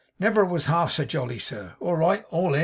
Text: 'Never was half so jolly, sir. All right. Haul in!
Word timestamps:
'Never 0.17 0.43
was 0.43 0.65
half 0.65 0.93
so 0.93 1.05
jolly, 1.05 1.37
sir. 1.37 1.73
All 1.79 1.95
right. 1.95 2.23
Haul 2.31 2.55
in! 2.55 2.59